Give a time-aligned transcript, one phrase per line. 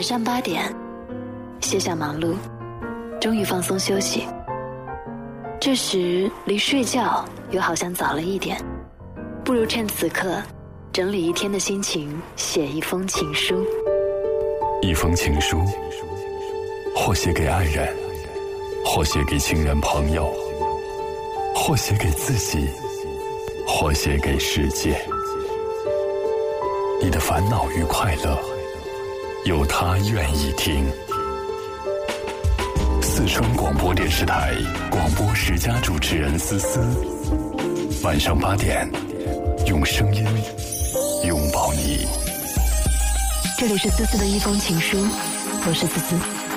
[0.00, 0.74] 晚上八点，
[1.60, 2.34] 卸下忙碌，
[3.20, 4.26] 终于放松休息。
[5.60, 8.56] 这时离睡觉又好像早了一点，
[9.44, 10.42] 不如趁此刻
[10.90, 13.62] 整理一天的心情，写一封情书。
[14.80, 15.62] 一封情书，
[16.96, 17.94] 或写给爱人，
[18.86, 20.32] 或写给亲人朋友，
[21.54, 22.66] 或写给自己，
[23.66, 24.98] 或写给世界。
[27.02, 28.38] 你的烦恼与快乐，
[29.46, 30.84] 有他愿意听。
[33.00, 34.54] 四川广播电视台
[34.90, 36.80] 广播十佳主持人思思，
[38.02, 38.88] 晚上八点，
[39.66, 40.24] 用声音
[41.24, 42.06] 拥抱你。
[43.58, 44.98] 这里是思思的一封情书，
[45.66, 46.49] 我是思思。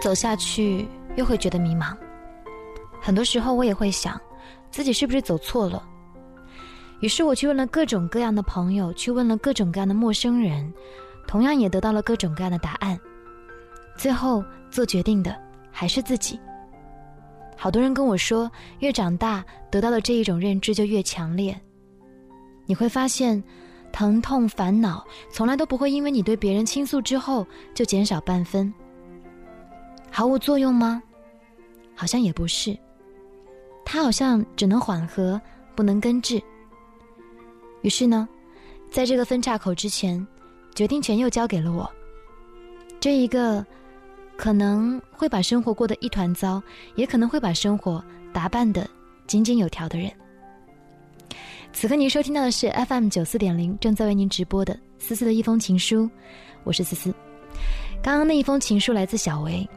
[0.00, 1.96] 走下去，又会觉得迷茫。
[3.00, 4.20] 很多时候，我也会想，
[4.70, 5.82] 自己是不是走错了。
[7.00, 10.72] 于是我去问了各种各样的朋友，去问了各种各样的陌生人，
[11.26, 12.98] 同样也得到了各种各样的答案。
[13.96, 15.34] 最后做决定的
[15.70, 16.38] 还是自己。
[17.56, 21.58] 好多人跟我说，越长大得到的这一种认知就越强烈。
[22.66, 23.42] 你会发现，
[23.92, 28.72] 疼痛、烦恼从来都不会因为你对别人倾诉之后就减少半分。
[30.10, 31.02] 毫无作用吗？
[31.94, 32.76] 好像也不是。
[33.84, 35.40] 它好像只能缓和，
[35.74, 36.42] 不能根治。
[37.82, 38.28] 于是呢，
[38.90, 40.24] 在这个分岔口之前，
[40.74, 41.90] 决定权又交给了我。
[43.00, 43.64] 这一个
[44.36, 46.62] 可能会把生活过得一团糟，
[46.94, 48.88] 也可能会把生活打扮得
[49.26, 50.10] 井井有条的人。
[51.72, 56.10] 此刻您收听到的是 FM 九四点零，正在为您直播的思思的一封情书，
[56.64, 57.14] 我是思思。
[58.02, 59.68] 刚刚那一封情书来自小维，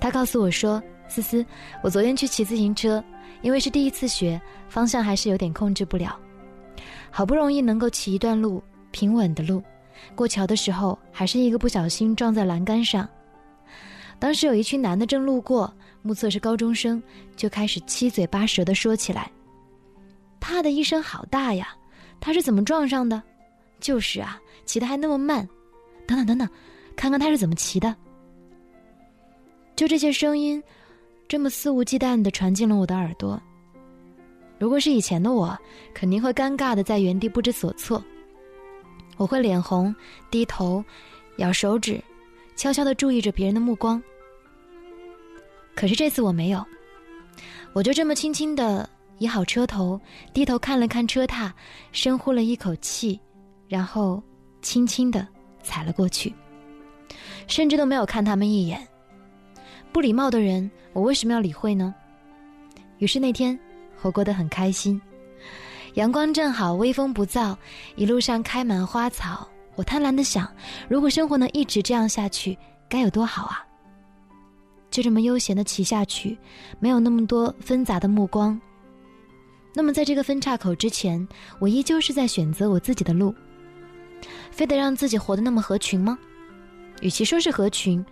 [0.00, 1.44] 他告诉我说：“思思，
[1.82, 3.02] 我昨天去骑自行车，
[3.42, 6.18] 因为是第一次学，方向还是有点控制不了。”
[7.10, 9.62] 好不容易能够骑一段路，平稳的路，
[10.14, 13.08] 过桥的时候还是一个不小心撞在栏杆上。
[14.18, 15.72] 当时有一群男的正路过，
[16.02, 17.02] 目测是高中生，
[17.36, 19.30] 就开始七嘴八舌的说起来
[20.38, 21.68] ：“啪的一声好大呀，
[22.20, 23.22] 他是怎么撞上的？
[23.80, 25.48] 就是啊，骑的还那么慢，
[26.06, 26.48] 等等等等，
[26.94, 27.94] 看看他是怎么骑的。”
[29.78, 30.60] 就这些声音，
[31.28, 33.40] 这么肆无忌惮的传进了我的耳朵。
[34.58, 35.56] 如果是以前的我，
[35.94, 38.04] 肯定会尴尬的在原地不知所措。
[39.18, 39.94] 我会脸红、
[40.32, 40.84] 低头、
[41.36, 42.02] 咬手指，
[42.56, 44.02] 悄悄的注意着别人的目光。
[45.76, 46.66] 可是这次我没有，
[47.72, 50.00] 我就这么轻轻的倚好车头，
[50.34, 51.54] 低头看了看车踏，
[51.92, 53.20] 深呼了一口气，
[53.68, 54.20] 然后
[54.60, 55.24] 轻轻的
[55.62, 56.34] 踩了过去，
[57.46, 58.84] 甚至都没有看他们一眼。
[59.92, 61.94] 不礼貌的人，我为什么要理会呢？
[62.98, 63.58] 于是那天。
[64.02, 65.00] 我过得很开心，
[65.94, 67.56] 阳光正好，微风不燥，
[67.96, 69.48] 一路上开满花草。
[69.74, 70.48] 我贪婪的想，
[70.88, 72.56] 如果生活能一直这样下去，
[72.88, 73.66] 该有多好啊！
[74.88, 76.38] 就这么悠闲的骑下去，
[76.78, 78.56] 没有那么多纷杂的目光。
[79.74, 81.26] 那么，在这个分岔口之前，
[81.58, 83.34] 我依旧是在选择我自己的路。
[84.52, 86.16] 非得让自己活得那么合群吗？
[87.00, 88.04] 与其说是合群，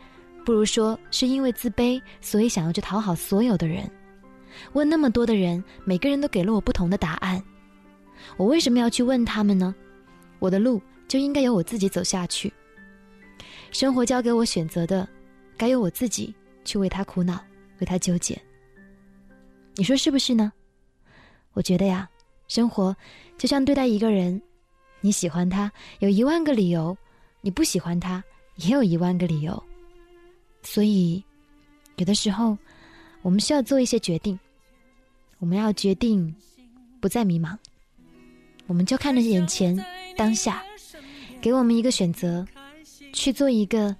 [0.46, 3.90] 不如说是因为自卑，所以想要去讨好所有的人。
[4.74, 7.42] 问那么多的人，每个人都给了我不同的答案，
[8.36, 9.74] 我为什么要去问他们呢？
[10.38, 12.52] 我的路就应该由我自己走下去。
[13.72, 15.06] 生活交给我选择的，
[15.56, 16.32] 该由我自己
[16.64, 17.44] 去为他苦恼，
[17.80, 18.40] 为他纠结。
[19.74, 20.52] 你说是不是呢？
[21.54, 22.08] 我觉得呀，
[22.46, 22.96] 生活
[23.36, 24.40] 就像对待一个人，
[25.00, 26.96] 你喜欢他有一万个理由，
[27.40, 28.22] 你不喜欢他
[28.54, 29.60] 也有一万个理由。
[30.66, 31.22] 所以，
[31.96, 32.58] 有的时候，
[33.22, 34.38] 我们需要做一些决定。
[35.38, 36.34] 我们要决定
[37.00, 37.56] 不再迷茫，
[38.66, 39.76] 我们就看着眼前
[40.16, 40.62] 当下，
[41.40, 42.44] 给我们一个选择，
[43.12, 43.94] 去做一个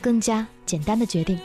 [0.00, 1.38] 更加简单的决定。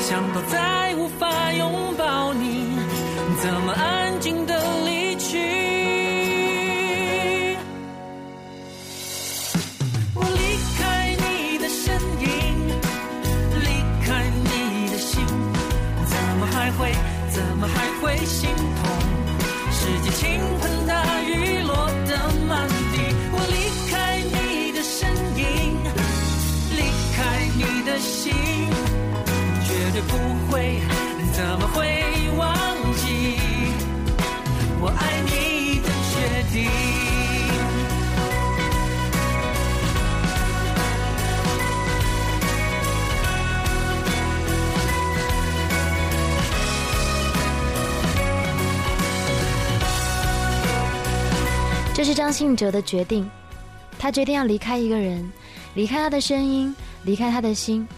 [0.00, 1.85] 想到再无法拥
[18.26, 18.66] 心痛，
[19.70, 20.40] 世界倾
[51.96, 53.26] 这是张信哲的决定，
[53.98, 55.26] 他决定要离开一个人，
[55.72, 57.88] 离开他的声音，离开他的心，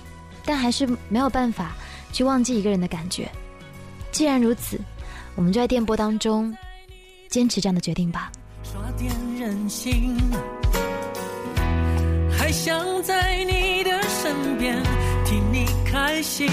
[0.45, 1.75] 但还是没有办法
[2.13, 3.29] 去忘记一个人的感觉。
[4.13, 4.79] 既然如此，
[5.35, 6.57] 我们就在电波当中
[7.29, 8.31] 坚持这样的决定吧。
[8.63, 10.17] 耍点任性，
[12.31, 14.81] 还想在你的身边
[15.25, 16.49] 替你开心，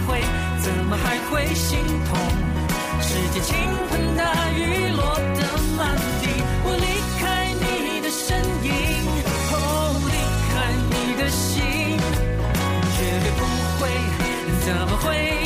[0.00, 0.20] 会
[0.60, 1.78] 怎么还会心
[2.08, 2.18] 痛？
[3.00, 3.56] 世界倾
[3.90, 5.40] 盆大雨落得
[5.76, 6.28] 满地，
[6.64, 6.86] 我离
[7.20, 7.22] 开
[7.54, 8.70] 你的身影，
[9.52, 9.54] 哦，
[10.06, 10.12] 离
[10.50, 10.54] 开
[10.90, 11.60] 你的心，
[12.96, 13.40] 绝对不
[13.78, 13.82] 会，
[14.64, 15.45] 怎么会？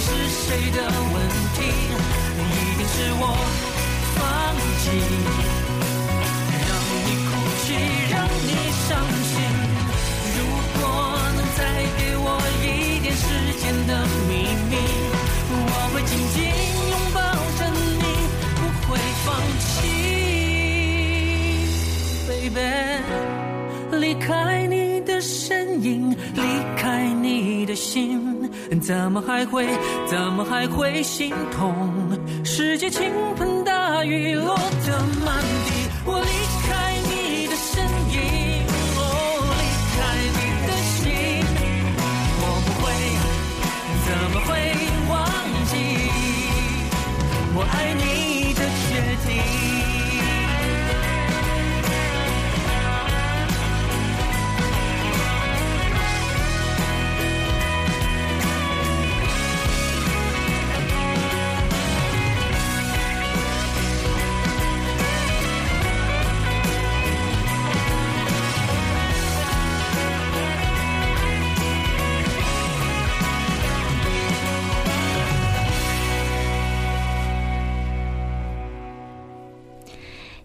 [0.00, 0.78] 是谁的
[1.12, 1.16] 问
[1.54, 1.58] 题？
[2.40, 2.42] 一
[2.78, 3.24] 定是我
[4.16, 4.18] 放
[4.80, 4.82] 弃，
[6.66, 6.70] 让
[7.04, 7.30] 你哭
[7.60, 7.68] 泣，
[8.10, 8.14] 让
[8.46, 8.50] 你
[8.88, 8.88] 伤
[9.28, 9.32] 心。
[10.36, 10.38] 如
[10.80, 10.82] 果
[11.36, 11.60] 能再
[11.98, 12.26] 给我
[12.62, 12.64] 一
[13.00, 13.22] 点时
[13.60, 13.90] 间的
[14.26, 14.30] 秘
[14.70, 14.72] 密，
[15.52, 15.54] 我
[15.92, 16.36] 会紧紧
[16.90, 17.18] 拥抱
[17.58, 17.60] 着
[18.00, 18.02] 你，
[18.56, 18.58] 不
[18.88, 18.90] 会
[19.26, 19.28] 放
[19.60, 19.68] 弃。
[22.26, 22.58] Baby，
[23.98, 24.28] 离开
[24.66, 26.42] 你的身影，离
[26.76, 28.29] 开你的心。
[28.78, 29.66] 怎么还会，
[30.06, 31.74] 怎么还会心痛？
[32.44, 36.28] 世界倾盆大雨落得满地，我离
[36.68, 36.89] 开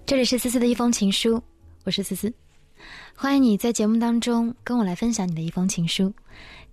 [0.05, 1.41] 这里是思思的一封情书，
[1.83, 2.31] 我是思思，
[3.15, 6.13] 欢迎你在节目当中跟我来分享你的一封情书，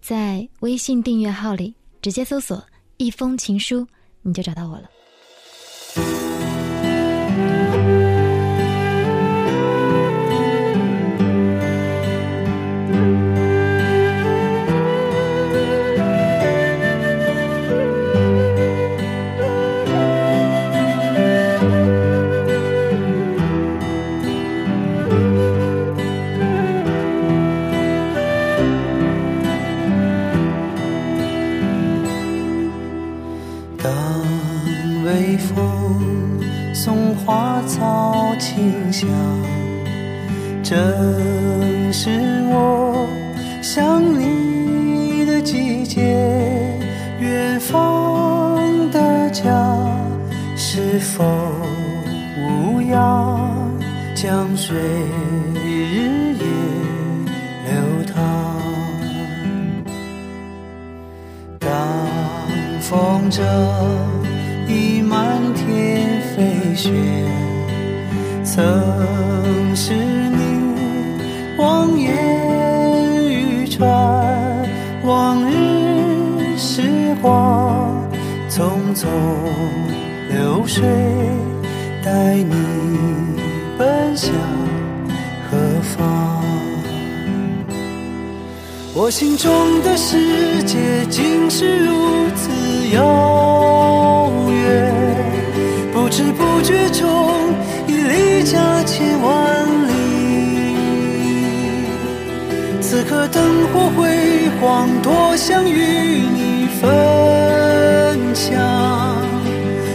[0.02, 2.62] 在微信订阅号里直接搜索
[2.99, 3.87] “一封情书”，
[4.20, 4.90] 你就找到我了。
[35.48, 35.98] 风
[36.72, 39.08] 送花草清香，
[40.62, 40.72] 正
[41.92, 42.11] 是
[42.49, 43.06] 我
[43.61, 46.00] 想你的季节。
[47.20, 49.50] 远方的家
[50.56, 51.25] 是否
[52.38, 53.70] 无恙？
[54.14, 54.76] 江水
[55.54, 56.44] 日夜
[57.66, 57.72] 流
[58.12, 58.14] 淌。
[61.58, 61.68] 当
[62.80, 63.42] 风筝
[64.68, 65.31] 已满
[66.75, 66.91] 雪。
[68.45, 68.62] 曾
[69.75, 70.37] 是你
[71.59, 72.12] 望眼
[73.31, 73.88] 欲穿，
[75.05, 76.83] 往日时
[77.23, 78.11] 光
[78.49, 79.07] 匆匆
[80.31, 80.83] 流水，
[82.05, 82.55] 带你
[83.79, 84.33] 奔向
[85.50, 86.43] 何方？
[88.95, 89.50] 我心中
[89.83, 92.50] 的世界竟是如此
[92.95, 93.81] 遥远，
[96.12, 97.09] 不知不觉中。
[97.87, 99.92] 已离家千万里，
[102.83, 103.42] 此刻灯
[103.73, 106.90] 火辉煌，多想与你分
[108.35, 108.61] 享，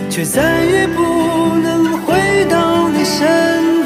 [0.10, 3.77] 却再也不能回到你身。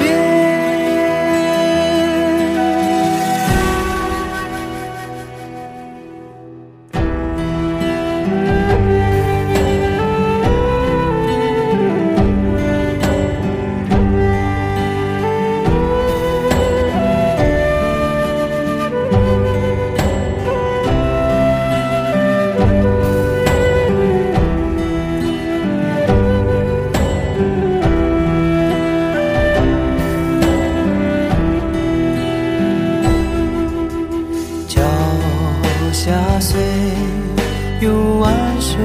[37.82, 38.78] 有万水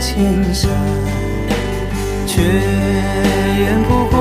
[0.00, 0.70] 千山，
[2.28, 4.16] 却怨不过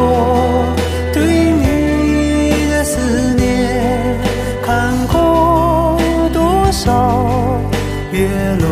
[1.14, 3.46] 对你的思念。
[4.64, 5.96] 看过
[6.34, 7.62] 多少
[8.12, 8.28] 月
[8.60, 8.68] 落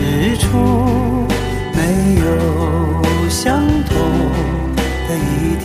[0.00, 0.48] 日出，
[1.72, 1.78] 没
[2.18, 2.26] 有
[3.30, 3.96] 相同
[5.06, 5.64] 的一天。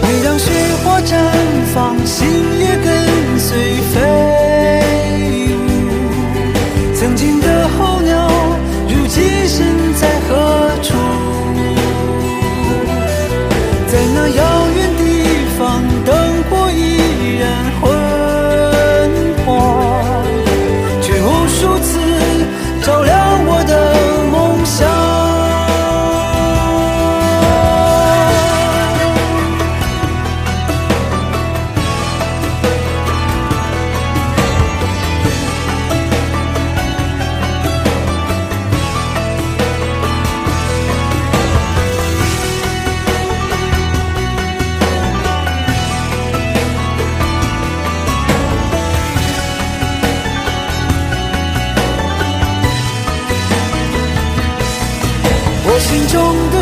[0.00, 0.50] 每当雪
[0.82, 1.12] 花绽
[1.74, 2.26] 放，心
[2.58, 3.48] 也跟随
[3.92, 4.00] 飞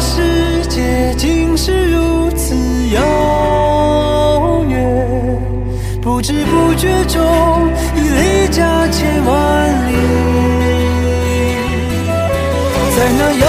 [0.00, 2.54] 世界竟是如此
[2.90, 5.40] 遥远，
[6.02, 7.22] 不知不觉中
[7.96, 9.34] 已离家千万
[9.88, 9.92] 里。
[12.96, 13.46] 在那遥，